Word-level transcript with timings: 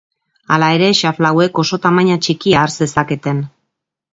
Hala 0.53 0.69
ere, 0.77 0.87
xafla 0.99 1.29
hauek 1.35 1.61
oso 1.65 1.79
tamaina 1.83 2.17
txikia 2.25 2.59
har 2.63 2.75
zezaketen. 2.79 3.45